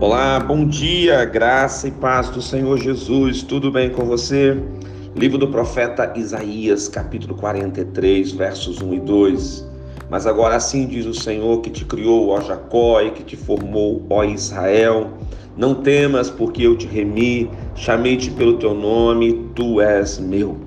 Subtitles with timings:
[0.00, 4.56] Olá, bom dia, graça e paz do Senhor Jesus, tudo bem com você?
[5.16, 9.68] Livro do profeta Isaías, capítulo 43, versos 1 e 2.
[10.08, 14.06] Mas agora assim diz o Senhor que te criou, ó Jacó, e que te formou,
[14.08, 15.14] ó Israel.
[15.56, 20.58] Não temas, porque eu te remi, chamei-te pelo teu nome, tu és meu.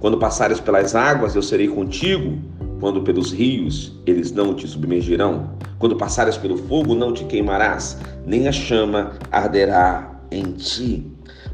[0.00, 2.36] Quando passares pelas águas, eu serei contigo
[2.82, 5.50] quando pelos rios, eles não te submergirão.
[5.82, 11.04] Quando passares pelo fogo, não te queimarás, nem a chama arderá em ti.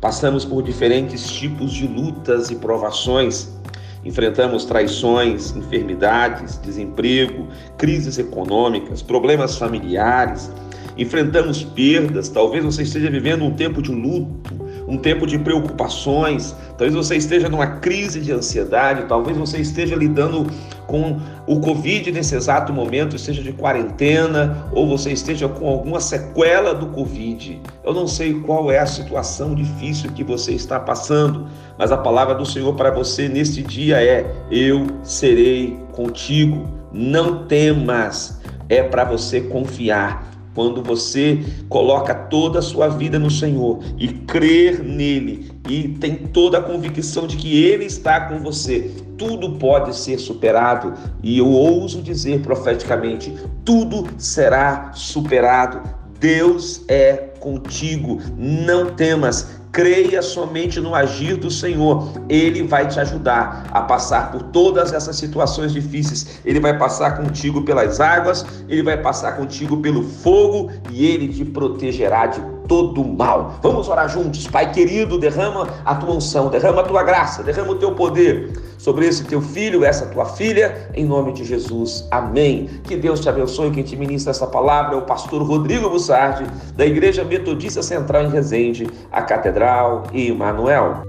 [0.00, 3.56] Passamos por diferentes tipos de lutas e provações.
[4.04, 7.46] Enfrentamos traições, enfermidades, desemprego,
[7.78, 10.50] crises econômicas, problemas familiares.
[10.98, 12.28] Enfrentamos perdas.
[12.28, 17.48] Talvez você esteja vivendo um tempo de luto, um tempo de preocupações, talvez você esteja
[17.48, 20.46] numa crise de ansiedade, talvez você esteja lidando
[20.86, 26.72] com o Covid nesse exato momento, esteja de quarentena ou você esteja com alguma sequela
[26.72, 27.60] do Covid.
[27.84, 32.34] Eu não sei qual é a situação difícil que você está passando, mas a palavra
[32.34, 38.40] do Senhor para você neste dia é: Eu serei contigo, não temas.
[38.68, 44.82] É para você confiar quando você coloca toda a sua vida no Senhor e crer
[44.82, 50.18] nele e tem toda a convicção de que ele está com você, tudo pode ser
[50.18, 53.34] superado e eu ouso dizer profeticamente,
[53.66, 55.82] tudo será superado.
[56.18, 62.10] Deus é contigo, não temas, creia somente no agir do Senhor.
[62.28, 66.40] Ele vai te ajudar a passar por todas essas situações difíceis.
[66.44, 71.44] Ele vai passar contigo pelas águas, ele vai passar contigo pelo fogo e ele te
[71.44, 73.60] protegerá de todo mal.
[73.62, 74.48] Vamos orar juntos.
[74.48, 79.04] Pai querido, derrama a tua unção, derrama a tua graça, derrama o teu poder sobre
[79.04, 82.06] esse teu filho, essa tua filha, em nome de Jesus.
[82.08, 82.70] Amém.
[82.84, 83.72] Que Deus te abençoe.
[83.72, 88.30] Quem te ministra essa palavra é o pastor Rodrigo Bussardi, da Igreja Metodista Central em
[88.30, 91.02] Resende, a Catedral e Emmanuel.